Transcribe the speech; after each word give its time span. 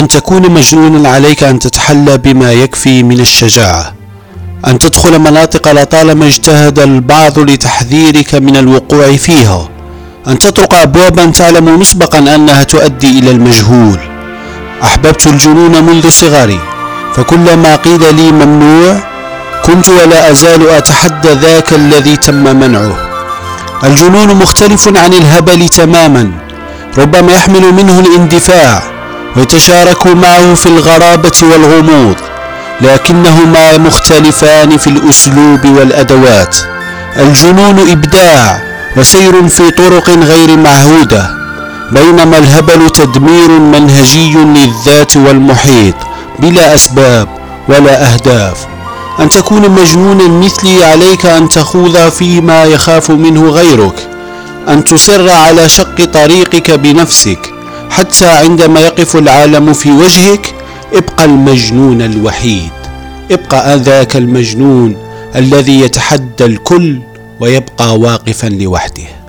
أن 0.00 0.08
تكون 0.08 0.50
مجنونا 0.50 1.08
عليك 1.08 1.42
أن 1.42 1.58
تتحلى 1.58 2.18
بما 2.18 2.52
يكفي 2.52 3.02
من 3.02 3.20
الشجاعة. 3.20 3.94
أن 4.66 4.78
تدخل 4.78 5.18
مناطق 5.18 5.72
لطالما 5.72 6.26
اجتهد 6.26 6.78
البعض 6.78 7.38
لتحذيرك 7.38 8.34
من 8.34 8.56
الوقوع 8.56 9.16
فيها. 9.16 9.68
أن 10.28 10.38
تطرق 10.38 10.74
أبوابا 10.74 11.26
تعلم 11.26 11.80
مسبقا 11.80 12.18
أنها 12.18 12.62
تؤدي 12.62 13.18
إلى 13.18 13.30
المجهول. 13.30 13.98
أحببت 14.82 15.26
الجنون 15.26 15.84
منذ 15.84 16.08
صغري 16.08 16.60
فكلما 17.14 17.76
قيل 17.76 18.14
لي 18.14 18.32
ممنوع 18.32 18.96
كنت 19.64 19.88
ولا 19.88 20.30
أزال 20.30 20.68
أتحدى 20.68 21.32
ذاك 21.32 21.72
الذي 21.72 22.16
تم 22.16 22.44
منعه. 22.60 22.96
الجنون 23.84 24.34
مختلف 24.36 24.88
عن 24.88 25.14
الهبل 25.14 25.68
تماما 25.68 26.30
ربما 26.98 27.32
يحمل 27.32 27.72
منه 27.72 28.00
الاندفاع. 28.00 28.99
ويتشارك 29.36 30.06
معه 30.06 30.54
في 30.54 30.66
الغرابة 30.66 31.32
والغموض 31.42 32.16
لكنهما 32.80 33.78
مختلفان 33.78 34.76
في 34.76 34.86
الأسلوب 34.86 35.64
والأدوات. 35.64 36.56
الجنون 37.16 37.90
إبداع 37.90 38.62
وسير 38.96 39.48
في 39.48 39.70
طرق 39.70 40.10
غير 40.10 40.56
معهودة 40.56 41.30
بينما 41.92 42.38
الهبل 42.38 42.90
تدمير 42.90 43.48
منهجي 43.50 44.34
للذات 44.34 45.16
والمحيط 45.16 45.94
بلا 46.38 46.74
أسباب 46.74 47.28
ولا 47.68 48.12
أهداف. 48.14 48.56
أن 49.20 49.28
تكون 49.28 49.70
مجنونا 49.70 50.28
مثلي 50.28 50.84
عليك 50.84 51.26
أن 51.26 51.48
تخوض 51.48 52.08
فيما 52.08 52.64
يخاف 52.64 53.10
منه 53.10 53.48
غيرك 53.50 54.08
أن 54.68 54.84
تصر 54.84 55.30
على 55.30 55.68
شق 55.68 56.04
طريقك 56.04 56.70
بنفسك 56.70 57.52
حتى 57.90 58.26
عندما 58.26 58.80
يقف 58.80 59.16
العالم 59.16 59.72
في 59.72 59.90
وجهك 59.92 60.54
ابقى 60.94 61.24
المجنون 61.24 62.02
الوحيد. 62.02 62.70
ابقى 63.30 63.76
ذاك 63.76 64.16
المجنون 64.16 64.96
الذي 65.36 65.80
يتحدى 65.80 66.44
الكل 66.44 67.00
ويبقى 67.40 67.98
واقفا 67.98 68.46
لوحده. 68.46 69.19